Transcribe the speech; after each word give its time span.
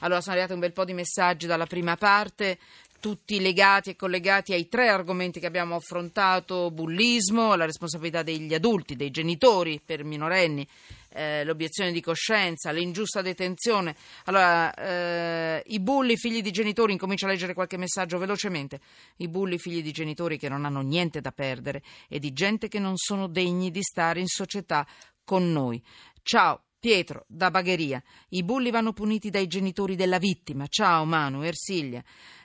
Allora 0.00 0.20
sono 0.20 0.32
arrivati 0.32 0.54
un 0.54 0.60
bel 0.60 0.72
po' 0.72 0.84
di 0.84 0.92
messaggi 0.92 1.46
dalla 1.46 1.66
prima 1.66 1.96
parte, 1.96 2.58
tutti 3.00 3.40
legati 3.40 3.90
e 3.90 3.96
collegati 3.96 4.52
ai 4.52 4.68
tre 4.68 4.88
argomenti 4.88 5.40
che 5.40 5.46
abbiamo 5.46 5.74
affrontato, 5.74 6.70
bullismo, 6.70 7.54
la 7.56 7.64
responsabilità 7.64 8.22
degli 8.22 8.52
adulti, 8.54 8.94
dei 8.94 9.10
genitori 9.10 9.80
per 9.84 10.04
minorenni, 10.04 10.66
eh, 11.12 11.42
l'obiezione 11.44 11.92
di 11.92 12.00
coscienza, 12.00 12.70
l'ingiusta 12.70 13.22
detenzione. 13.22 13.96
Allora, 14.26 14.72
eh, 14.74 15.62
i 15.66 15.80
bulli 15.80 16.16
figli 16.16 16.42
di 16.42 16.50
genitori, 16.50 16.92
incomincio 16.92 17.24
a 17.24 17.30
leggere 17.30 17.54
qualche 17.54 17.78
messaggio 17.78 18.18
velocemente, 18.18 18.80
i 19.16 19.28
bulli 19.28 19.58
figli 19.58 19.82
di 19.82 19.92
genitori 19.92 20.38
che 20.38 20.48
non 20.48 20.64
hanno 20.64 20.82
niente 20.82 21.20
da 21.20 21.32
perdere 21.32 21.82
e 22.08 22.18
di 22.18 22.32
gente 22.32 22.68
che 22.68 22.78
non 22.78 22.96
sono 22.96 23.26
degni 23.26 23.70
di 23.70 23.82
stare 23.82 24.20
in 24.20 24.28
società 24.28 24.86
con 25.24 25.50
noi. 25.50 25.82
Ciao. 26.22 26.62
Pietro, 26.80 27.26
da 27.28 27.50
Bagheria. 27.50 28.02
I 28.30 28.42
bulli 28.42 28.70
vanno 28.70 28.94
puniti 28.94 29.28
dai 29.28 29.46
genitori 29.46 29.96
della 29.96 30.16
vittima. 30.16 30.66
Ciao 30.66 31.04
Manu, 31.04 31.42
Ersilia. 31.42 32.02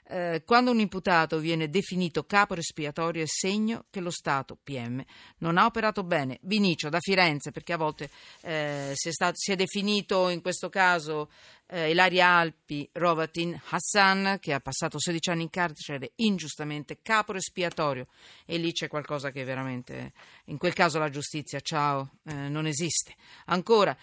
Eh, 0.08 0.44
quando 0.46 0.72
un 0.72 0.80
imputato 0.80 1.40
viene 1.40 1.70
definito 1.70 2.26
capo 2.26 2.54
espiatorio 2.54 3.24
è 3.24 3.28
segno 3.28 3.86
che 3.90 4.02
lo 4.02 4.12
Stato, 4.12 4.58
PM, 4.62 5.02
non 5.38 5.58
ha 5.58 5.66
operato 5.66 6.04
bene. 6.04 6.38
Vinicio, 6.42 6.90
da 6.90 7.00
Firenze, 7.00 7.52
perché 7.52 7.72
a 7.74 7.78
volte 7.78 8.10
eh, 8.42 8.92
si, 8.94 9.08
è 9.08 9.12
stato, 9.14 9.36
si, 9.38 9.54
è 9.54 9.56
definito 9.56 10.28
in 10.28 10.42
questo 10.42 10.68
caso 10.68 11.30
eh, 11.68 11.92
Ilaria 11.92 12.28
Alpi 12.28 12.88
Rovatin 12.94 13.60
Hassan, 13.70 14.38
che 14.40 14.54
ha 14.54 14.60
passato 14.60 15.00
16 15.00 15.30
anni 15.30 15.44
in 15.44 15.50
carcere 15.50 16.12
ingiustamente, 16.16 17.00
capo 17.02 17.34
espiatorio. 17.34 18.08
E 18.46 18.58
lì 18.58 18.72
c'è 18.72 18.88
qualcosa 18.88 19.32
che 19.32 19.44
veramente, 19.44 20.14
in 20.46 20.58
quel 20.58 20.74
caso 20.74 21.00
la 21.00 21.10
giustizia, 21.10 21.60
ciao, 21.60 22.20
eh, 22.26 22.34
non 22.34 22.68
esiste. 22.68 23.16
Ancora, 23.46 23.96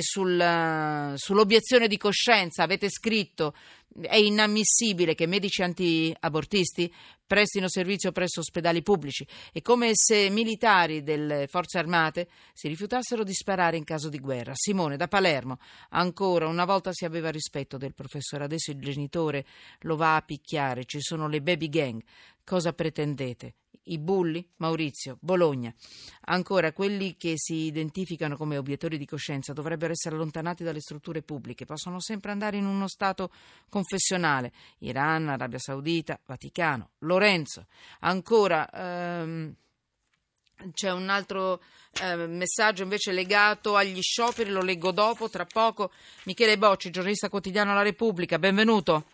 sul, 0.00 1.14
sull'obiezione 1.16 1.88
di 1.88 1.96
coscienza 1.96 2.62
avete 2.62 2.88
scritto 2.88 3.54
è 4.00 4.16
inammissibile 4.16 5.14
che 5.14 5.26
medici 5.26 5.62
anti-abortisti 5.62 6.92
prestino 7.26 7.68
servizio 7.68 8.12
presso 8.12 8.40
ospedali 8.40 8.82
pubblici. 8.82 9.26
È 9.52 9.62
come 9.62 9.90
se 9.94 10.28
militari 10.28 11.02
delle 11.02 11.46
forze 11.46 11.78
armate 11.78 12.28
si 12.52 12.68
rifiutassero 12.68 13.24
di 13.24 13.32
sparare 13.32 13.76
in 13.76 13.84
caso 13.84 14.08
di 14.08 14.18
guerra. 14.18 14.52
Simone 14.54 14.96
da 14.96 15.08
Palermo. 15.08 15.58
Ancora, 15.90 16.46
una 16.46 16.66
volta 16.66 16.92
si 16.92 17.01
aveva 17.04 17.30
rispetto 17.30 17.76
del 17.76 17.94
professore, 17.94 18.44
adesso 18.44 18.70
il 18.70 18.80
genitore 18.80 19.44
lo 19.80 19.96
va 19.96 20.16
a 20.16 20.22
picchiare. 20.22 20.84
Ci 20.84 21.00
sono 21.00 21.28
le 21.28 21.42
baby 21.42 21.68
gang. 21.68 22.02
Cosa 22.44 22.72
pretendete? 22.72 23.54
i 23.84 23.98
bulli, 23.98 24.46
Maurizio, 24.56 25.18
Bologna. 25.20 25.72
Ancora, 26.26 26.72
quelli 26.72 27.16
che 27.16 27.34
si 27.36 27.64
identificano 27.64 28.36
come 28.36 28.56
obiettori 28.56 28.98
di 28.98 29.06
coscienza 29.06 29.52
dovrebbero 29.52 29.92
essere 29.92 30.14
allontanati 30.14 30.62
dalle 30.62 30.80
strutture 30.80 31.22
pubbliche, 31.22 31.64
possono 31.64 32.00
sempre 32.00 32.30
andare 32.30 32.58
in 32.58 32.66
uno 32.66 32.86
stato 32.86 33.30
confessionale, 33.68 34.52
Iran, 34.78 35.28
Arabia 35.28 35.58
Saudita, 35.58 36.20
Vaticano. 36.24 36.90
Lorenzo, 36.98 37.66
ancora... 38.00 38.68
Ehm, 38.70 39.56
c'è 40.74 40.90
un 40.90 41.08
altro 41.08 41.60
eh, 42.00 42.16
messaggio 42.16 42.82
invece 42.82 43.12
legato 43.12 43.76
agli 43.76 44.00
scioperi, 44.00 44.50
lo 44.50 44.62
leggo 44.62 44.90
dopo, 44.92 45.28
tra 45.28 45.44
poco. 45.44 45.90
Michele 46.24 46.58
Bocci, 46.58 46.90
giornalista 46.90 47.28
quotidiano 47.28 47.74
La 47.74 47.82
Repubblica, 47.82 48.38
benvenuto. 48.38 49.04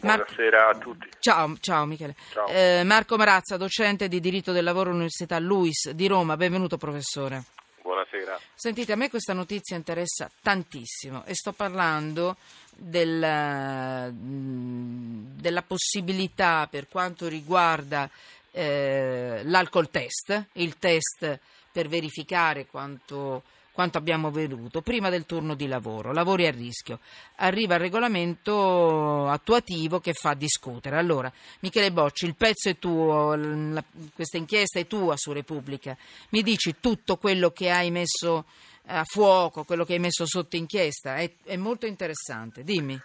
Buonasera 0.00 0.66
Mar- 0.66 0.76
a 0.76 0.78
tutti. 0.78 1.08
Ciao, 1.18 1.56
ciao 1.60 1.84
Michele. 1.84 2.14
Ciao. 2.32 2.46
Eh, 2.48 2.82
Marco 2.84 3.16
Marazza, 3.16 3.56
docente 3.56 4.08
di 4.08 4.20
diritto 4.20 4.52
del 4.52 4.64
lavoro 4.64 4.90
all'Università 4.90 5.38
LUIS 5.38 5.90
di 5.90 6.06
Roma. 6.06 6.36
Benvenuto 6.36 6.76
professore. 6.76 7.44
Buonasera. 7.82 8.38
Sentite, 8.54 8.92
a 8.92 8.96
me 8.96 9.10
questa 9.10 9.32
notizia 9.32 9.74
interessa 9.74 10.30
tantissimo 10.42 11.24
e 11.24 11.34
sto 11.34 11.52
parlando 11.52 12.36
del, 12.76 14.12
della 14.12 15.62
possibilità 15.62 16.68
per 16.70 16.86
quanto 16.88 17.26
riguarda 17.26 18.08
eh, 18.52 19.40
l'alcol 19.44 19.90
test, 19.90 20.48
il 20.54 20.78
test 20.78 21.38
per 21.70 21.88
verificare 21.88 22.66
quanto 22.66 23.42
quanto 23.78 23.98
abbiamo 23.98 24.32
veduto 24.32 24.82
prima 24.82 25.08
del 25.08 25.24
turno 25.24 25.54
di 25.54 25.68
lavoro, 25.68 26.12
lavori 26.12 26.48
a 26.48 26.50
rischio. 26.50 26.98
Arriva 27.36 27.74
il 27.74 27.80
regolamento 27.80 29.28
attuativo 29.28 30.00
che 30.00 30.14
fa 30.14 30.34
discutere. 30.34 30.96
Allora, 30.96 31.32
Michele 31.60 31.92
Bocci, 31.92 32.24
il 32.24 32.34
pezzo 32.34 32.70
è 32.70 32.76
tuo, 32.76 33.36
la, 33.36 33.84
questa 34.12 34.36
inchiesta 34.36 34.80
è 34.80 34.88
tua 34.88 35.14
su 35.16 35.30
Repubblica. 35.30 35.96
Mi 36.30 36.42
dici 36.42 36.74
tutto 36.80 37.18
quello 37.18 37.52
che 37.52 37.70
hai 37.70 37.92
messo 37.92 38.46
a 38.86 39.04
fuoco, 39.04 39.62
quello 39.62 39.84
che 39.84 39.92
hai 39.92 40.00
messo 40.00 40.26
sotto 40.26 40.56
inchiesta? 40.56 41.14
È, 41.14 41.30
è 41.44 41.54
molto 41.54 41.86
interessante. 41.86 42.64
Dimmi. 42.64 43.00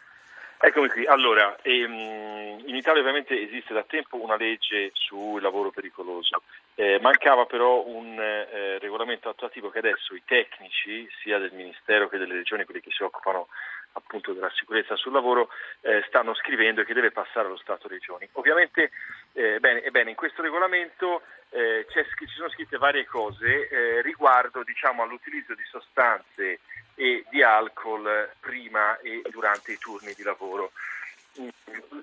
Eccomi 0.66 0.88
qui. 0.88 1.06
Allora, 1.06 1.58
ehm, 1.62 2.62
in 2.68 2.76
Italia 2.76 3.02
ovviamente 3.02 3.38
esiste 3.38 3.74
da 3.74 3.84
tempo 3.84 4.16
una 4.16 4.38
legge 4.38 4.92
sul 4.94 5.42
lavoro 5.42 5.72
pericoloso. 5.72 6.42
Eh, 6.76 7.00
mancava 7.02 7.46
però 7.46 7.84
un 7.86 8.18
eh, 8.18 8.80
regolamento 8.80 9.28
attuativo 9.28 9.70
che 9.70 9.80
adesso 9.80 10.16
i 10.16 10.22
tecnici, 10.24 11.06
sia 11.22 11.38
del 11.38 11.52
Ministero 11.52 12.08
che 12.08 12.18
delle 12.18 12.36
regioni, 12.36 12.64
quelli 12.64 12.80
che 12.80 12.92
si 12.92 13.04
occupano 13.04 13.50
appunto 13.94 14.34
della 14.34 14.52
sicurezza 14.52 14.96
sul 14.96 15.14
lavoro, 15.14 15.50
eh, 15.82 16.04
stanno 16.08 16.34
scrivendo 16.34 16.82
e 16.82 16.86
che 16.86 16.94
deve 16.94 17.12
passare 17.12 17.48
allo 17.48 17.58
Stato-Regioni. 17.58 18.30
Ovviamente, 18.34 18.92
eh, 19.34 19.60
bene, 19.60 19.90
bene, 19.92 20.12
in 20.12 20.16
questo 20.16 20.42
regolamento 20.42 21.22
eh, 21.50 21.86
ci 21.90 22.28
sono 22.36 22.50
scritte 22.50 22.78
varie 22.78 23.06
cose 23.06 23.68
eh, 23.68 24.02
riguardo 24.02 24.64
diciamo, 24.64 25.04
all'utilizzo 25.04 25.54
di 25.54 25.64
sostanze 25.70 26.60
e 26.96 27.26
di 27.30 27.42
alcol 27.42 28.30
prima 28.40 29.00
e 29.00 29.22
durante 29.30 29.72
i 29.72 29.78
turni 29.78 30.14
di 30.14 30.24
lavoro. 30.24 30.72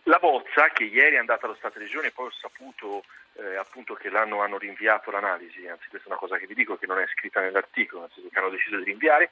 La 0.04 0.18
bozza 0.18 0.68
che 0.70 0.84
ieri 0.84 1.14
è 1.14 1.18
andata 1.18 1.46
allo 1.46 1.54
Stato 1.54 1.78
Regione 1.78 2.08
e 2.08 2.10
poi 2.10 2.26
ho 2.26 2.32
saputo 2.32 3.04
eh, 3.34 3.56
appunto 3.56 3.94
che 3.94 4.10
l'hanno 4.10 4.42
hanno 4.42 4.58
rinviato 4.58 5.10
l'analisi, 5.12 5.66
anzi 5.68 5.88
questa 5.88 6.08
è 6.08 6.10
una 6.10 6.18
cosa 6.18 6.36
che 6.36 6.46
vi 6.46 6.54
dico 6.54 6.76
che 6.76 6.86
non 6.86 6.98
è 6.98 7.06
scritta 7.14 7.40
nell'articolo, 7.40 8.02
nel 8.02 8.10
senso 8.12 8.28
che 8.28 8.38
hanno 8.38 8.50
deciso 8.50 8.76
di 8.78 8.84
rinviare. 8.84 9.30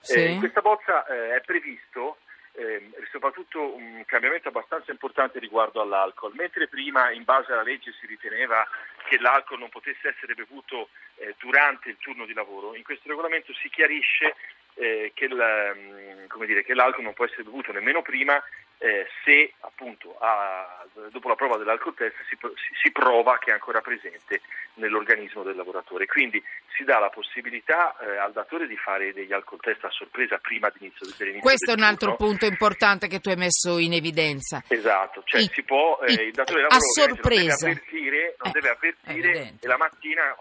Sì. 0.00 0.14
Eh, 0.14 0.30
in 0.32 0.38
questa 0.38 0.60
bozza 0.60 1.06
eh, 1.06 1.36
è 1.36 1.40
previsto 1.42 2.18
eh, 2.52 2.90
soprattutto 3.10 3.74
un 3.74 4.02
cambiamento 4.06 4.48
abbastanza 4.48 4.90
importante 4.90 5.38
riguardo 5.38 5.80
all'alcol. 5.80 6.32
Mentre 6.34 6.68
prima 6.68 7.10
in 7.10 7.24
base 7.24 7.52
alla 7.52 7.62
legge 7.62 7.92
si 7.98 8.06
riteneva 8.06 8.66
che 9.08 9.18
l'alcol 9.18 9.58
non 9.58 9.68
potesse 9.68 10.08
essere 10.08 10.34
bevuto 10.34 10.88
eh, 11.16 11.34
durante 11.38 11.90
il 11.90 11.96
turno 11.98 12.26
di 12.26 12.32
lavoro, 12.32 12.74
in 12.74 12.82
questo 12.82 13.08
regolamento 13.08 13.52
si 13.54 13.68
chiarisce 13.68 14.34
eh, 14.74 15.12
che, 15.14 15.24
il, 15.24 15.34
mm, 15.34 16.44
dire, 16.44 16.64
che, 16.64 16.74
l'alcol 16.74 17.04
non 17.04 17.14
può 17.14 17.24
essere 17.24 17.42
bevuto 17.42 17.72
nemmeno 17.72 18.02
prima 18.02 18.42
eh, 18.82 19.06
se 19.24 19.52
appunto 19.60 20.16
a, 20.18 20.86
dopo 21.10 21.28
la 21.28 21.34
prova 21.34 21.58
dell'alcol 21.58 21.94
test 21.94 22.14
si, 22.28 22.38
si, 22.80 22.90
prova 22.90 23.36
che 23.38 23.50
è 23.50 23.52
ancora 23.52 23.82
presente 23.82 24.40
nell'organismo 24.74 25.42
del 25.42 25.54
lavoratore. 25.54 26.06
Quindi 26.06 26.42
si 26.74 26.84
dà 26.84 26.98
la 26.98 27.10
possibilità 27.10 27.94
eh, 27.98 28.16
al 28.16 28.32
datore 28.32 28.66
di 28.66 28.76
fare 28.76 29.12
degli 29.12 29.34
alcol 29.34 29.60
test 29.60 29.84
a 29.84 29.90
sorpresa 29.90 30.38
prima 30.38 30.70
dell'inizio, 30.70 31.06
dell'inizio 31.18 31.46
Questo 31.46 31.66
del 31.66 31.76
è 31.76 31.78
un 31.78 31.84
altro 31.84 32.16
punto 32.16 32.46
importante 32.46 33.06
che 33.06 33.20
tu 33.20 33.28
hai 33.28 33.36
messo 33.36 33.76
in 33.76 33.92
evidenza. 33.92 34.64
Esatto, 34.66 35.22
cioè 35.24 35.42
I, 35.42 35.50
si 35.52 35.62
può, 35.62 35.98
eh, 36.06 36.12
i, 36.12 36.26
il 36.28 36.32
datore 36.32 36.62
di 36.62 36.68
lavoro 36.68 36.76
a 36.76 36.80
sorpresa. 36.80 37.66
non 37.66 37.74
deve 37.74 37.80
avvertire, 37.80 38.36
non 38.38 38.52
deve 38.52 38.68
avvertire 38.70 39.54
e 39.60 39.66
la 39.66 39.76
mattina 39.76 40.36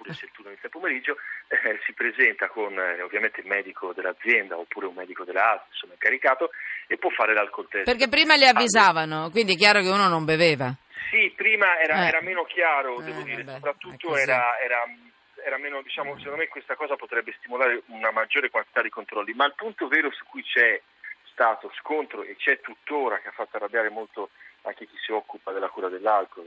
oppure 0.00 0.14
se 0.14 0.24
il 0.24 0.30
turno 0.32 0.50
inizia 0.50 0.68
pomeriggio 0.70 1.16
eh, 1.48 1.78
si 1.84 1.92
presenta 1.92 2.48
con 2.48 2.72
eh, 2.78 3.02
ovviamente 3.02 3.40
il 3.40 3.46
medico 3.46 3.92
dell'azienda 3.92 4.56
oppure 4.56 4.86
un 4.86 4.94
medico 4.94 5.24
della 5.24 5.52
ASL, 5.52 5.66
insomma 5.68 5.92
incaricato, 5.92 6.50
e 6.86 6.96
può 6.96 7.10
fare 7.10 7.34
l'alcol 7.34 7.68
test. 7.68 7.84
Perché 7.84 8.08
prima 8.08 8.36
le 8.36 8.48
avvisavano, 8.48 9.30
quindi 9.30 9.54
è 9.54 9.56
chiaro 9.56 9.80
che 9.80 9.88
uno 9.88 10.08
non 10.08 10.24
beveva. 10.24 10.74
Sì, 11.10 11.32
prima 11.36 11.78
era, 11.78 12.04
eh. 12.04 12.08
era 12.08 12.22
meno 12.22 12.44
chiaro, 12.44 13.00
devo 13.00 13.22
dire, 13.22 13.42
vabbè, 13.42 13.56
soprattutto 13.56 14.16
era, 14.16 14.58
era, 14.60 14.84
era, 15.44 15.58
meno, 15.58 15.82
diciamo, 15.82 16.16
secondo 16.16 16.38
me 16.38 16.48
questa 16.48 16.76
cosa 16.76 16.96
potrebbe 16.96 17.34
stimolare 17.38 17.82
una 17.86 18.10
maggiore 18.10 18.48
quantità 18.48 18.80
di 18.80 18.90
controlli, 18.90 19.34
ma 19.34 19.44
il 19.46 19.54
punto 19.56 19.88
vero 19.88 20.10
su 20.12 20.24
cui 20.24 20.42
c'è 20.42 20.80
stato 21.32 21.70
scontro 21.78 22.22
e 22.22 22.36
c'è 22.36 22.60
tuttora 22.60 23.18
che 23.18 23.28
ha 23.28 23.32
fatto 23.32 23.56
arrabbiare 23.56 23.90
molto 23.90 24.30
anche 24.62 24.86
chi 24.86 24.96
si 24.98 25.12
occupa 25.12 25.52
della 25.52 25.68
cura 25.68 25.88
dell'alcol, 25.88 26.44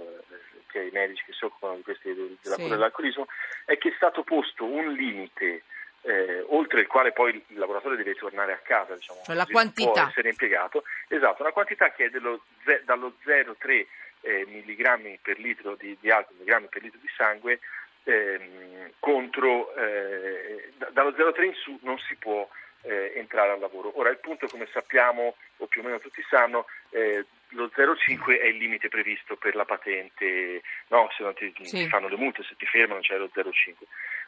cioè 0.71 0.83
i 0.83 0.92
medici 0.92 1.24
che 1.25 1.33
si 1.33 1.45
occupano 1.45 1.75
di 1.75 1.83
questi, 1.83 2.13
della 2.13 2.56
sì. 2.56 2.62
cura 2.62 2.75
dell'alcolismo, 2.75 3.27
è 3.65 3.77
che 3.77 3.89
è 3.89 3.94
stato 3.95 4.24
posto 4.24 4.65
un 4.65 4.92
limite 4.94 5.63
eh, 6.04 6.44
oltre 6.48 6.81
il 6.81 6.88
quale 6.88 7.13
poi 7.13 7.33
il 7.48 7.57
lavoratore 7.57 7.95
deve 7.95 8.13
tornare 8.15 8.54
a 8.54 8.57
casa, 8.57 8.94
diciamo, 8.95 9.21
cioè 9.24 9.36
la 9.36 9.45
quantità. 9.45 10.10
essere 10.10 10.30
impiegato, 10.30 10.83
esatto, 11.07 11.42
una 11.42 11.51
quantità 11.51 11.92
che 11.92 12.06
è 12.06 12.10
dello, 12.10 12.44
dallo 12.83 13.15
0,3 13.25 13.86
eh, 14.21 14.45
mg 14.45 15.19
per 15.21 15.39
litro 15.39 15.75
di, 15.75 15.98
di 16.00 16.12
alcol, 16.12 16.36
milligrammi 16.36 16.68
per 16.68 16.81
litro 16.81 17.00
di 17.01 17.10
sangue, 17.15 17.60
ehm, 18.04 18.92
contro, 19.00 19.74
eh, 19.75 20.71
dallo 20.92 21.12
0,3 21.12 21.44
in 21.44 21.54
su 21.54 21.80
non 21.81 21.98
si 22.00 22.15
può 22.15 22.48
eh, 22.81 23.13
entrare 23.15 23.51
al 23.51 23.60
lavoro. 23.60 23.92
Ora 23.98 24.10
il 24.10 24.18
punto, 24.18 24.48
come 24.48 24.68
sappiamo, 24.71 25.36
o 25.57 25.68
più 25.68 25.81
o 25.81 25.83
meno 25.86 26.00
tutti 26.00 26.24
sanno, 26.30 26.65
eh, 26.89 27.25
lo 27.53 27.71
0,5 27.75 28.39
è 28.39 28.45
il 28.45 28.57
limite 28.57 28.89
previsto 28.89 29.35
per 29.35 29.55
la 29.55 29.65
patente, 29.65 30.61
no, 30.89 31.09
se 31.15 31.23
non 31.23 31.33
ti, 31.33 31.53
sì. 31.61 31.83
ti, 31.83 31.88
fanno 31.88 32.07
le 32.07 32.17
multe, 32.17 32.44
se 32.44 32.55
ti 32.55 32.65
fermano 32.65 33.01
c'è 33.01 33.17
lo 33.17 33.29
0,5. 33.33 33.73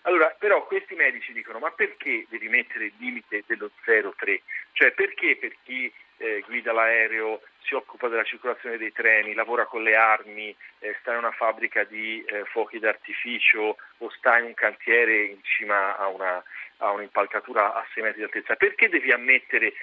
Allora, 0.04 0.36
però 0.38 0.66
questi 0.66 0.96
medici 0.96 1.34
dicono, 1.34 1.60
ma 1.60 1.72
perché 1.72 2.26
devi 2.30 2.48
mettere 2.48 2.86
il 2.86 2.94
limite 2.98 3.44
dello 3.48 3.72
0,3? 3.86 4.42
Cioè 4.74 4.92
perché 4.92 5.36
per 5.38 5.56
chi 5.64 5.92
eh, 6.18 6.44
guida 6.46 6.72
l'aereo, 6.72 7.42
si 7.64 7.74
occupa 7.74 8.08
della 8.08 8.24
circolazione 8.24 8.78
dei 8.78 8.92
treni, 8.92 9.34
lavora 9.34 9.66
con 9.66 9.84
le 9.84 9.96
armi, 9.96 10.56
eh, 10.80 10.96
sta 11.00 11.12
in 11.12 11.18
una 11.18 11.32
fabbrica 11.32 11.84
di 11.84 12.24
eh, 12.24 12.46
fuochi 12.46 12.80
d'artificio 12.80 13.78
o 13.98 14.10
sta 14.12 14.38
in 14.38 14.46
un 14.46 14.54
cantiere 14.54 15.24
in 15.24 15.42
cima 15.42 15.98
a, 15.98 16.08
una, 16.08 16.42
a 16.78 16.92
un'impalcatura 16.92 17.74
a 17.74 17.86
6 17.94 18.04
metri 18.04 18.20
di 18.20 18.26
altezza, 18.26 18.56
perché 18.56 18.88
devi 18.88 19.12
ammettere 19.12 19.74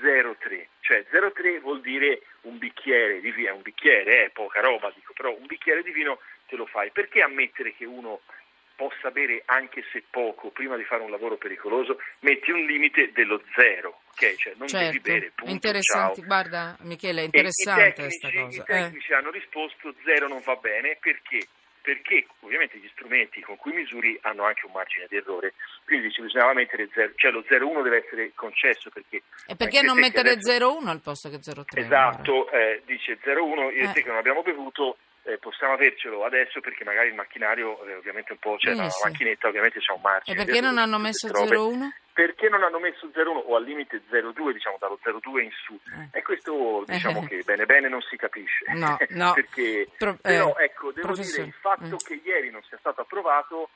0,3? 0.00 0.66
Cioè 0.80 1.04
0,3 1.10 1.60
vuol 1.60 1.80
dire 1.80 2.22
un 2.42 2.58
bicchiere 2.58 3.20
di 3.20 3.30
vino, 3.32 3.54
un 3.54 3.62
bicchiere, 3.62 4.24
è 4.24 4.30
poca 4.30 4.60
roba, 4.60 4.92
dico, 4.94 5.12
però 5.14 5.34
un 5.34 5.46
bicchiere 5.46 5.82
di 5.82 5.92
vino 5.92 6.18
te 6.46 6.56
lo 6.56 6.66
fai. 6.66 6.90
Perché 6.90 7.22
ammettere 7.22 7.74
che 7.74 7.84
uno 7.84 8.20
possa 8.76 9.10
bere 9.10 9.42
anche 9.46 9.84
se 9.92 10.02
poco 10.10 10.50
prima 10.50 10.76
di 10.76 10.84
fare 10.84 11.02
un 11.02 11.10
lavoro 11.10 11.36
pericoloso, 11.36 11.98
metti 12.20 12.50
un 12.50 12.64
limite 12.64 13.12
dello 13.12 13.42
zero, 13.54 14.00
ok? 14.10 14.34
Cioè 14.34 14.54
non 14.56 14.68
certo, 14.68 14.86
devi 14.86 15.00
bere, 15.00 15.32
punto, 15.34 15.52
interessante. 15.52 16.20
ciao. 16.20 16.26
Guarda 16.26 16.76
Michele, 16.80 17.22
è 17.22 17.24
interessante 17.24 18.02
questa 18.02 18.30
cosa. 18.30 18.62
I 18.62 18.64
tecnici 18.64 19.12
eh. 19.12 19.14
hanno 19.14 19.30
risposto 19.30 19.94
zero 20.04 20.28
non 20.28 20.42
va 20.44 20.56
bene 20.56 20.96
perché? 21.00 21.46
Perché 21.84 22.24
ovviamente 22.40 22.78
gli 22.78 22.88
strumenti 22.94 23.42
con 23.42 23.56
cui 23.56 23.74
misuri 23.74 24.18
hanno 24.22 24.44
anche 24.44 24.64
un 24.64 24.72
margine 24.72 25.04
di 25.06 25.16
errore, 25.16 25.52
quindi 25.84 26.06
dice, 26.06 26.22
bisognava 26.22 26.54
mettere 26.54 26.88
0, 26.90 27.12
cioè 27.16 27.30
lo 27.30 27.44
0,1 27.46 27.82
deve 27.82 28.02
essere 28.02 28.32
concesso 28.34 28.88
perché... 28.88 29.22
E 29.46 29.54
perché 29.54 29.82
non 29.82 29.98
mettere 29.98 30.30
adesso... 30.30 30.50
0,1 30.50 30.88
al 30.88 31.02
posto 31.02 31.28
che 31.28 31.36
0,3? 31.36 31.78
Esatto, 31.78 32.50
eh, 32.52 32.80
dice 32.86 33.18
0,1, 33.22 33.76
io 33.76 33.90
e 33.90 33.92
te 33.92 34.02
che 34.02 34.08
non 34.08 34.16
abbiamo 34.16 34.40
bevuto 34.40 34.96
eh, 35.24 35.38
possiamo 35.38 35.72
avercelo 35.72 36.24
adesso 36.24 36.60
perché 36.60 36.84
magari 36.84 37.08
il 37.08 37.14
macchinario 37.14 37.84
eh, 37.86 37.94
ovviamente 37.94 38.32
un 38.32 38.38
po' 38.38 38.56
c'è 38.56 38.74
cioè, 38.74 38.90
sì, 38.90 39.02
la 39.02 39.10
macchinetta 39.10 39.48
ovviamente 39.48 39.80
c'è 39.80 39.92
un 39.92 40.00
margine. 40.02 40.40
E 40.40 40.44
perché 40.44 40.60
non 40.60 40.78
hanno 40.78 40.98
messo 40.98 41.28
0,1? 41.28 41.88
Perché 42.12 42.48
non 42.48 42.62
hanno 42.62 42.78
messo 42.78 43.06
0,1 43.06 43.42
o 43.46 43.56
al 43.56 43.64
limite 43.64 44.02
0,2 44.10 44.52
diciamo 44.52 44.76
dallo 44.78 44.98
0,2 45.02 45.42
in 45.42 45.50
su 45.64 45.78
eh. 45.96 46.18
e 46.18 46.22
questo 46.22 46.84
diciamo 46.86 47.24
che 47.26 47.42
bene 47.44 47.64
bene 47.66 47.88
non 47.88 48.02
si 48.02 48.16
capisce. 48.16 48.64
No, 48.74 48.96
no. 49.08 49.32
perché, 49.34 49.88
Pro, 49.96 50.16
però 50.20 50.54
ecco 50.56 50.92
devo 50.92 51.08
professore. 51.08 51.44
dire 51.44 51.48
il 51.48 51.60
fatto 51.60 51.94
mm. 51.94 52.06
che 52.06 52.20
ieri 52.22 52.50
non 52.50 52.62
sia 52.62 52.76
stato 52.78 53.00
approvato 53.00 53.70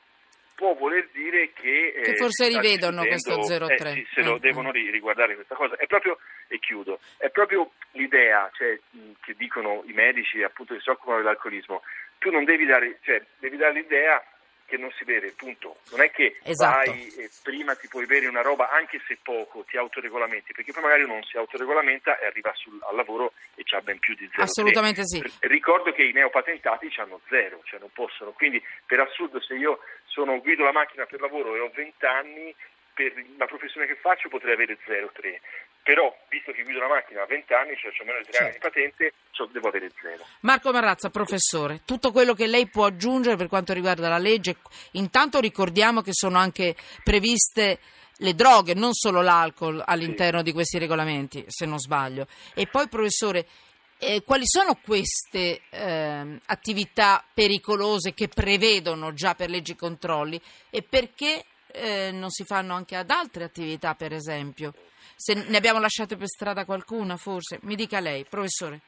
può 0.59 0.73
voler 0.73 1.07
dire 1.13 1.53
che, 1.53 2.01
che 2.03 2.15
forse 2.15 2.49
rivedono 2.49 3.05
questo 3.05 3.35
0,3 3.35 3.69
eh, 3.69 3.93
sì, 3.93 4.07
se 4.13 4.23
lo 4.23 4.35
eh, 4.35 4.39
devono 4.39 4.73
eh. 4.73 4.91
riguardare 4.91 5.35
questa 5.35 5.55
cosa 5.55 5.77
è 5.77 5.87
proprio 5.87 6.17
e 6.49 6.59
chiudo 6.59 6.99
è 7.15 7.29
proprio 7.29 7.71
l'idea 7.91 8.51
cioè, 8.53 8.77
che 9.21 9.35
dicono 9.37 9.83
i 9.85 9.93
medici 9.93 10.43
appunto 10.43 10.73
che 10.73 10.81
si 10.81 10.89
occupano 10.89 11.19
dell'alcolismo 11.19 11.81
tu 12.17 12.29
non 12.29 12.43
devi 12.43 12.65
dare 12.65 12.97
cioè 13.03 13.23
devi 13.39 13.55
dare 13.55 13.71
l'idea 13.71 14.21
che 14.69 14.77
non 14.77 14.91
si 14.91 15.03
beve, 15.03 15.33
punto. 15.35 15.77
Non 15.89 16.01
è 16.01 16.11
che 16.11 16.37
esatto. 16.43 16.91
vai 16.91 17.07
e 17.17 17.29
prima 17.41 17.73
ti 17.73 17.87
puoi 17.87 18.05
bere 18.05 18.27
una 18.27 18.41
roba, 18.41 18.69
anche 18.69 19.01
se 19.07 19.17
poco, 19.21 19.65
ti 19.67 19.77
autoregolamenti, 19.77 20.53
perché 20.53 20.71
poi 20.71 20.83
magari 20.83 21.07
non 21.07 21.23
si 21.23 21.37
autoregolamenta 21.37 22.19
e 22.19 22.27
arriva 22.27 22.53
sul, 22.53 22.77
al 22.87 22.95
lavoro 22.95 23.33
e 23.55 23.63
c'ha 23.63 23.81
ben 23.81 23.97
più 23.97 24.13
di 24.13 24.29
zero. 24.29 24.43
Assolutamente 24.43 25.01
sì. 25.05 25.21
Ricordo 25.39 25.91
che 25.91 26.03
i 26.03 26.11
neopatentati 26.11 26.93
hanno 26.97 27.19
zero, 27.27 27.61
cioè 27.63 27.79
non 27.79 27.89
possono. 27.91 28.31
Quindi 28.31 28.63
per 28.85 28.99
assurdo 28.99 29.41
se 29.41 29.55
io 29.55 29.79
guido 30.59 30.63
la 30.65 30.71
macchina 30.71 31.05
per 31.05 31.21
lavoro 31.21 31.55
e 31.55 31.59
ho 31.59 31.71
20 31.73 32.05
anni, 32.05 32.53
per 32.93 33.13
la 33.37 33.45
professione 33.45 33.87
che 33.87 33.95
faccio 33.95 34.27
potrei 34.27 34.53
avere 34.53 34.77
0,3, 34.85 35.39
però 35.81 36.13
visto 36.27 36.51
che 36.51 36.63
guido 36.63 36.79
la 36.79 36.89
macchina 36.89 37.23
a 37.23 37.25
20 37.25 37.53
anni, 37.53 37.77
cioè 37.77 37.91
ho 37.97 38.03
meno 38.03 38.17
di 38.19 38.25
3 38.25 38.31
certo. 38.33 38.43
anni 38.43 38.53
di 38.53 38.59
patente, 38.59 39.13
cioè 39.31 39.47
devo 39.47 39.69
avere 39.69 39.89
0. 40.01 40.25
Marco 40.41 40.71
Marrazza, 40.71 41.09
professore, 41.09 41.81
tutto 41.85 42.11
quello 42.11 42.33
che 42.33 42.47
lei 42.47 42.67
può 42.67 42.85
aggiungere 42.85 43.37
per 43.37 43.47
quanto 43.47 43.71
riguarda 43.71 44.09
la 44.09 44.17
legge, 44.17 44.57
intanto 44.93 45.39
ricordiamo 45.39 46.01
che 46.01 46.11
sono 46.13 46.37
anche 46.37 46.75
previste 47.03 47.79
le 48.21 48.33
droghe, 48.33 48.73
non 48.73 48.93
solo 48.93 49.21
l'alcol 49.21 49.81
all'interno 49.85 50.39
sì. 50.39 50.43
di 50.43 50.51
questi 50.51 50.77
regolamenti, 50.77 51.45
se 51.47 51.65
non 51.65 51.79
sbaglio. 51.79 52.27
E 52.53 52.67
poi, 52.67 52.89
professore, 52.89 53.45
eh, 53.99 54.23
quali 54.23 54.45
sono 54.45 54.79
queste 54.83 55.61
eh, 55.69 56.39
attività 56.45 57.23
pericolose 57.33 58.13
che 58.13 58.29
prevedono 58.29 59.13
già 59.13 59.35
per 59.35 59.49
leggi 59.49 59.75
controlli 59.75 60.39
e 60.69 60.81
perché 60.81 61.43
eh, 61.71 62.11
non 62.11 62.29
si 62.29 62.45
fanno 62.45 62.73
anche 62.73 62.95
ad 62.95 63.09
altre 63.09 63.43
attività, 63.43 63.95
per 63.95 64.13
esempio? 64.13 64.73
Se 65.15 65.33
ne 65.33 65.57
abbiamo 65.57 65.79
lasciate 65.79 66.15
per 66.15 66.27
strada 66.27 66.65
qualcuna, 66.65 67.17
forse? 67.17 67.59
Mi 67.63 67.75
dica 67.75 67.99
lei, 67.99 68.25
professore. 68.25 68.79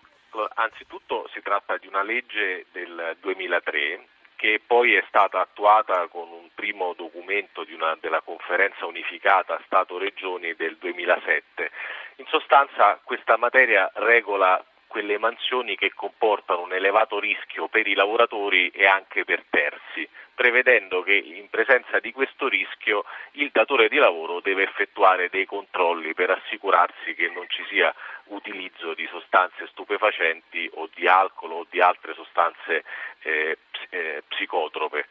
Anzitutto 0.55 1.29
si 1.33 1.41
tratta 1.41 1.77
di 1.77 1.87
una 1.87 2.03
legge 2.03 2.67
del 2.71 3.17
2003 3.19 4.07
che 4.37 4.59
poi 4.65 4.95
è 4.95 5.03
stata 5.07 5.39
attuata 5.39 6.07
con 6.07 6.31
un 6.31 6.49
primo 6.55 6.93
documento 6.93 7.63
una, 7.73 7.95
della 7.99 8.21
conferenza 8.21 8.85
unificata 8.85 9.61
Stato-Regioni 9.65 10.55
del 10.55 10.77
2007. 10.77 11.69
In 12.15 12.25
sostanza 12.27 12.99
questa 13.03 13.37
materia 13.37 13.91
regola 13.93 14.63
quelle 14.91 15.17
mansioni 15.17 15.77
che 15.77 15.93
comportano 15.93 16.63
un 16.63 16.73
elevato 16.73 17.17
rischio 17.17 17.69
per 17.69 17.87
i 17.87 17.93
lavoratori 17.93 18.67
e 18.71 18.85
anche 18.85 19.23
per 19.23 19.45
terzi, 19.49 20.05
prevedendo 20.35 21.01
che 21.01 21.15
in 21.15 21.49
presenza 21.49 21.99
di 21.99 22.11
questo 22.11 22.49
rischio 22.49 23.05
il 23.35 23.51
datore 23.53 23.87
di 23.87 23.95
lavoro 23.95 24.41
deve 24.41 24.63
effettuare 24.63 25.29
dei 25.29 25.45
controlli 25.45 26.13
per 26.13 26.31
assicurarsi 26.31 27.15
che 27.15 27.29
non 27.29 27.45
ci 27.47 27.63
sia 27.69 27.95
utilizzo 28.25 28.93
di 28.93 29.07
sostanze 29.07 29.65
stupefacenti 29.67 30.69
o 30.73 30.89
di 30.93 31.07
alcol 31.07 31.53
o 31.53 31.65
di 31.69 31.79
altre 31.79 32.13
sostanze 32.13 32.83
eh, 33.21 33.57
eh, 33.91 34.23
psicotrope. 34.27 35.07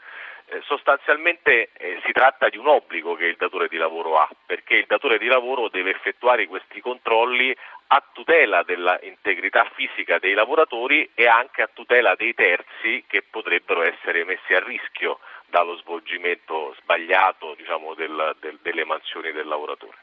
Eh, 0.53 0.63
sostanzialmente 0.63 1.71
eh, 1.75 2.01
si 2.05 2.11
tratta 2.11 2.49
di 2.49 2.59
un 2.59 2.67
obbligo 2.67 3.15
che 3.15 3.27
il 3.27 3.37
datore 3.37 3.69
di 3.69 3.77
lavoro 3.77 4.19
ha, 4.19 4.29
perché 4.47 4.75
il 4.75 4.87
datore 4.89 5.17
di 5.17 5.29
lavoro 5.29 5.69
deve 5.69 5.91
effettuare 5.91 6.49
questi 6.49 6.81
controlli 6.81 7.57
a 7.93 8.03
tutela 8.13 8.65
dell'integrità 8.65 9.71
fisica 9.75 10.19
dei 10.19 10.35
lavoratori 10.35 11.09
e 11.15 11.29
anche 11.29 11.63
a 11.63 11.71
tutela 11.73 12.17
dei 12.17 12.35
terzi 12.35 13.05
che 13.07 13.23
potrebbero 13.23 13.83
essere 13.83 14.25
messi 14.25 14.53
a 14.53 14.59
rischio 14.59 15.21
dallo 15.47 15.77
svolgimento 15.77 16.75
sbagliato 16.81 17.55
diciamo, 17.55 17.95
del, 17.95 18.35
del, 18.41 18.59
delle 18.61 18.85
mansioni 18.85 19.31
del 19.31 19.47
lavoratore. 19.47 19.99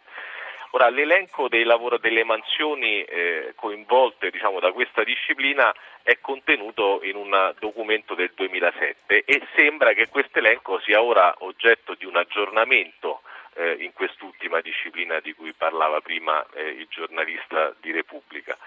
Ora, 0.71 0.89
l'elenco 0.89 1.47
lavoro, 1.49 1.97
delle 1.97 2.23
mansioni 2.23 3.03
eh, 3.03 3.53
coinvolte 3.55 4.29
diciamo, 4.29 4.59
da 4.59 4.71
questa 4.71 5.03
disciplina 5.03 5.73
è 6.03 6.19
contenuto 6.19 6.99
in 7.03 7.15
un 7.15 7.53
documento 7.59 8.15
del 8.15 8.31
2007 8.35 9.23
e 9.25 9.41
sembra 9.55 9.93
che 9.93 10.07
questo 10.09 10.39
elenco 10.39 10.79
sia 10.79 11.01
ora 11.01 11.33
oggetto 11.39 11.95
di 11.95 12.05
un 12.05 12.15
aggiornamento 12.15 13.21
eh, 13.55 13.77
in 13.79 13.93
quest'ultima 13.93 14.61
disciplina 14.61 15.19
di 15.19 15.33
cui 15.33 15.53
parlava 15.53 16.01
prima 16.01 16.45
eh, 16.53 16.67
il 16.67 16.87
giornalista 16.89 17.73
di 17.79 17.91
Repubblica 17.91 18.57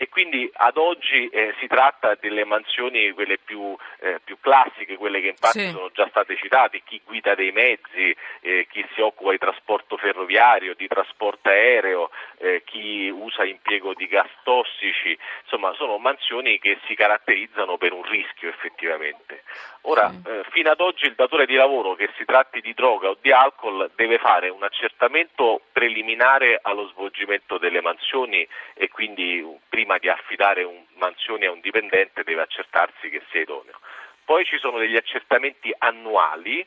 e 0.00 0.08
quindi 0.08 0.48
ad 0.54 0.76
oggi 0.76 1.28
eh, 1.28 1.54
si 1.58 1.66
tratta 1.66 2.16
delle 2.20 2.44
mansioni 2.44 3.10
quelle 3.10 3.36
più, 3.36 3.76
eh, 3.98 4.20
più, 4.22 4.38
classiche, 4.40 4.96
quelle 4.96 5.20
che 5.20 5.26
infatti 5.26 5.58
sì. 5.58 5.70
sono 5.70 5.90
già 5.92 6.06
state 6.08 6.36
citate, 6.36 6.82
chi 6.84 7.02
guida 7.04 7.34
dei 7.34 7.50
mezzi, 7.50 8.14
eh, 8.40 8.68
chi 8.70 8.86
si 8.94 9.00
occupa 9.00 9.32
di 9.32 9.38
trasporto 9.38 9.96
ferroviario, 9.96 10.74
di 10.74 10.86
trasporto 10.86 11.48
aereo, 11.48 12.10
eh, 12.38 12.62
chi 12.64 13.10
usa 13.10 13.44
impiego 13.44 13.92
di 13.94 14.06
gas 14.06 14.30
tossici, 14.44 15.18
insomma 15.42 15.74
sono 15.74 15.98
mansioni 15.98 16.60
che 16.60 16.78
si 16.86 16.94
caratterizzano 16.94 17.76
per 17.76 17.92
un 17.92 18.04
rischio 18.04 18.50
effettivamente. 18.50 19.42
Ora, 19.82 20.10
sì. 20.10 20.30
Eh, 20.30 20.44
fino 20.50 20.70
ad 20.70 20.80
oggi 20.80 21.06
il 21.06 21.14
datore 21.16 21.44
di 21.44 21.54
lavoro, 21.54 21.94
che 21.96 22.08
si 22.16 22.24
tratti 22.24 22.60
di 22.60 22.72
droga 22.72 23.08
o 23.08 23.16
di 23.20 23.32
alcol, 23.32 23.90
deve 23.96 24.18
fare 24.18 24.48
un 24.48 24.62
accertamento 24.62 25.62
preliminare 25.72 26.60
allo 26.62 26.86
svolgimento 26.88 27.58
delle 27.58 27.80
mansioni 27.80 28.46
e 28.74 28.88
quindi 28.88 29.44
prima 29.68 29.87
prima 29.88 29.98
di 29.98 30.08
affidare 30.10 30.62
un, 30.64 30.84
mansioni 30.96 31.46
a 31.46 31.50
un 31.50 31.60
dipendente 31.60 32.22
deve 32.22 32.42
accertarsi 32.42 33.08
che 33.08 33.22
sia 33.30 33.40
idoneo. 33.40 33.78
Poi 34.24 34.44
ci 34.44 34.58
sono 34.58 34.78
degli 34.78 34.96
accertamenti 34.96 35.74
annuali 35.78 36.64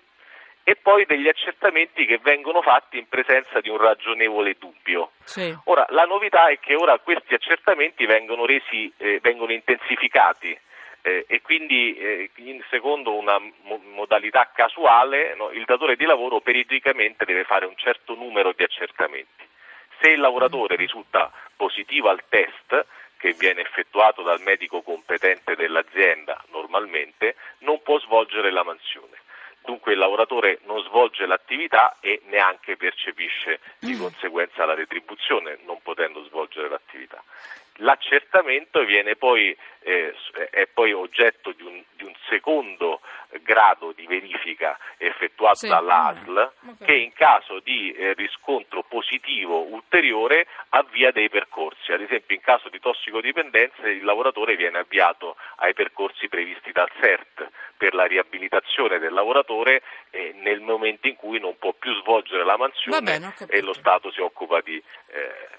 e 0.63 0.75
poi 0.75 1.05
degli 1.05 1.27
accertamenti 1.27 2.05
che 2.05 2.17
vengono 2.17 2.63
fatti 2.63 2.97
in 2.97 3.07
presenza 3.07 3.61
di 3.61 3.69
un 3.69 3.77
ragionevole 3.77 4.55
dubbio. 4.57 5.11
Sì. 5.23 5.55
Ora, 5.65 5.85
la 5.89 6.05
novità 6.05 6.47
è 6.47 6.59
che 6.59 6.73
ora 6.73 6.97
questi 6.97 7.35
accertamenti 7.35 8.07
vengono, 8.07 8.45
resi, 8.45 8.91
eh, 8.97 9.19
vengono 9.21 9.51
intensificati. 9.51 10.57
Eh, 11.03 11.25
e 11.27 11.41
quindi 11.41 11.95
eh, 11.97 12.29
in, 12.35 12.63
secondo 12.69 13.15
una 13.15 13.39
mo- 13.39 13.81
modalità 13.93 14.51
casuale 14.53 15.33
no, 15.35 15.49
il 15.49 15.65
datore 15.65 15.95
di 15.95 16.05
lavoro 16.05 16.41
periodicamente 16.41 17.25
deve 17.25 17.43
fare 17.43 17.65
un 17.65 17.75
certo 17.75 18.13
numero 18.15 18.53
di 18.55 18.63
accertamenti. 18.63 19.49
Se 19.99 20.09
il 20.09 20.19
lavoratore 20.19 20.75
risulta 20.75 21.31
positivo 21.55 22.09
al 22.09 22.23
test, 22.27 22.85
che 23.21 23.33
viene 23.33 23.61
effettuato 23.61 24.23
dal 24.23 24.41
medico 24.41 24.81
competente 24.81 25.55
dell'azienda 25.55 26.43
normalmente, 26.49 27.35
non 27.59 27.79
può 27.83 27.99
svolgere 27.99 28.51
la 28.51 28.63
mansione. 28.63 29.19
Dunque 29.63 29.91
il 29.93 29.99
lavoratore 29.99 30.57
non 30.65 30.81
svolge 30.85 31.27
l'attività 31.27 31.97
e 31.99 32.21
neanche 32.29 32.77
percepisce 32.77 33.59
di 33.77 33.95
conseguenza 33.95 34.65
la 34.65 34.73
retribuzione, 34.73 35.59
non. 35.65 35.80
L'accertamento 37.81 38.83
viene 38.85 39.15
poi, 39.15 39.55
eh, 39.79 40.13
è 40.51 40.67
poi 40.67 40.93
oggetto 40.93 41.51
di 41.51 41.63
un, 41.63 41.83
di 41.95 42.03
un, 42.03 42.13
secondo 42.29 43.01
grado 43.41 43.91
di 43.91 44.05
verifica 44.05 44.77
effettuato 44.97 45.55
sì, 45.55 45.67
dall'ASL 45.67 46.51
okay. 46.69 46.87
che 46.87 46.93
in 46.93 47.13
caso 47.13 47.59
di 47.59 47.91
eh, 47.91 48.13
riscontro 48.13 48.83
positivo 48.87 49.65
ulteriore 49.65 50.47
avvia 50.69 51.11
dei 51.11 51.29
percorsi. 51.29 51.91
Ad 51.91 52.01
esempio 52.01 52.35
in 52.35 52.41
caso 52.41 52.69
di 52.69 52.79
tossicodipendenza 52.79 53.89
il 53.89 54.03
lavoratore 54.03 54.55
viene 54.55 54.79
avviato 54.79 55.35
ai 55.57 55.73
percorsi 55.73 56.27
previsti 56.27 56.71
dal 56.71 56.89
CERT 56.99 57.49
per 57.77 57.95
la 57.95 58.05
riabilitazione 58.05 58.99
del 58.99 59.11
lavoratore 59.11 59.81
eh, 60.11 60.33
nel 60.35 60.59
momento 60.59 61.07
in 61.07 61.15
cui 61.15 61.39
non 61.39 61.57
può 61.57 61.73
più 61.73 61.93
svolgere 62.01 62.45
la 62.45 62.57
mansione 62.57 63.01
bene, 63.01 63.33
e 63.47 63.61
lo 63.61 63.73
Stato 63.73 64.11
si 64.11 64.21
occupa 64.21 64.61
di 64.61 64.81
eh, 65.07 65.49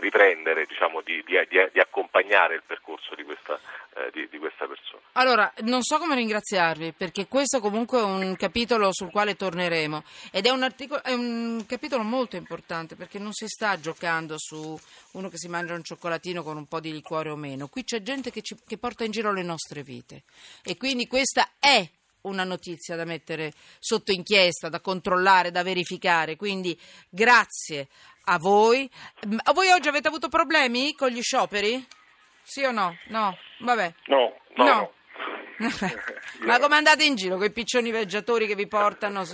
riprendere, 0.00 0.66
diciamo, 0.66 1.00
di, 1.02 1.22
di, 1.24 1.34
di, 1.48 1.58
di, 1.72 1.80
accompagnare 1.80 2.54
il 2.54 2.62
percorso 2.66 3.14
di 3.14 3.24
questa, 3.24 3.58
eh, 3.94 4.28
di 4.28 4.38
questa, 4.38 4.66
persona. 4.66 5.02
Allora, 5.12 5.52
non 5.60 5.82
so 5.82 5.98
come 5.98 6.14
ringraziarvi, 6.14 6.94
perché 6.96 7.26
questo 7.26 7.60
comunque 7.60 7.98
è 7.98 8.02
un 8.02 8.34
capitolo 8.36 8.92
sul 8.92 9.10
quale 9.10 9.34
torneremo. 9.34 10.02
Ed 10.30 10.46
è 10.46 10.50
un, 10.50 10.62
articolo, 10.62 11.02
è 11.02 11.12
un 11.12 11.64
capitolo 11.66 12.02
molto 12.02 12.36
importante 12.36 12.94
perché 12.96 13.18
non 13.18 13.32
si 13.32 13.46
sta 13.46 13.78
giocando 13.78 14.36
su 14.38 14.78
uno 15.12 15.28
che 15.28 15.36
si 15.36 15.48
mangia 15.48 15.74
un 15.74 15.82
cioccolatino 15.82 16.42
con 16.42 16.56
un 16.56 16.66
po' 16.66 16.80
di 16.80 16.92
liquore 16.92 17.30
o 17.30 17.36
meno, 17.36 17.68
qui 17.68 17.84
c'è 17.84 18.02
gente 18.02 18.30
che, 18.30 18.42
ci, 18.42 18.56
che 18.66 18.78
porta 18.78 19.04
in 19.04 19.10
giro 19.10 19.32
le 19.32 19.42
nostre 19.42 19.82
vite. 19.82 20.22
E 20.62 20.76
quindi 20.76 21.06
questa 21.06 21.50
è 21.58 21.88
una 22.22 22.44
notizia 22.44 22.96
da 22.96 23.04
mettere 23.04 23.52
sotto 23.78 24.12
inchiesta, 24.12 24.68
da 24.68 24.80
controllare, 24.80 25.50
da 25.50 25.62
verificare. 25.62 26.36
Quindi 26.36 26.78
grazie 27.08 27.88
a 28.24 28.38
voi. 28.38 28.88
A 29.44 29.52
voi 29.52 29.70
oggi 29.70 29.88
avete 29.88 30.08
avuto 30.08 30.28
problemi 30.28 30.94
con 30.94 31.08
gli 31.08 31.22
scioperi? 31.22 31.84
Sì 32.42 32.62
o 32.64 32.70
no? 32.72 32.96
No, 33.08 33.36
vabbè. 33.60 33.94
No, 34.06 34.36
no. 34.56 34.64
no. 34.64 34.92
Ma 36.44 36.58
come 36.58 36.76
andate 36.76 37.04
in 37.04 37.14
giro 37.14 37.36
con 37.36 37.46
i 37.46 37.52
piccioni 37.52 37.90
viaggiatori 37.90 38.46
che 38.46 38.54
vi 38.54 38.66
portano 38.66 39.24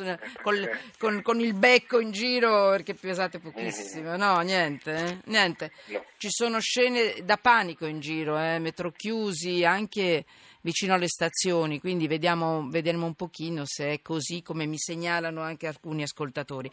con, 0.43 0.69
con, 0.99 1.23
con, 1.23 1.41
il 1.41 1.55
becco 1.55 2.01
in 2.01 2.11
giro 2.11 2.71
perché 2.71 2.95
pesate 2.95 3.39
pochissimo? 3.39 4.17
No, 4.17 4.39
niente, 4.41 4.95
eh? 4.95 5.19
niente. 5.25 5.73
No. 5.87 6.05
Ci 6.19 6.29
sono 6.31 6.61
scene 6.61 7.15
da 7.23 7.37
panico 7.37 7.87
in 7.87 8.01
giro, 8.01 8.39
eh? 8.39 8.59
metro 8.59 8.91
chiusi 8.91 9.65
anche 9.65 10.25
vicino 10.63 10.95
alle 10.95 11.09
stazioni, 11.09 11.81
quindi 11.81 12.07
vediamo, 12.07 12.69
vedremo 12.69 13.07
un 13.07 13.15
pochino 13.15 13.63
se 13.65 13.93
è 13.93 14.03
così 14.03 14.43
come 14.43 14.67
mi 14.67 14.79
segnalano 14.79 15.41
anche 15.41 15.67
alcuni 15.67 16.03
ascoltatori. 16.03 16.71